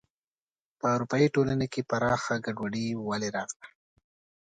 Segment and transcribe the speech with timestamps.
[0.79, 3.67] په اروپايي ټولنې کې پراخه ګډوډي ولې راغله.